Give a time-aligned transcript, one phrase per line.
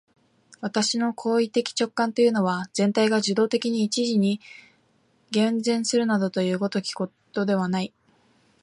[0.61, 4.41] 私の行為的直観というのは、全体が受働的に一時に
[5.29, 7.93] 現前するなどいう如きことではない。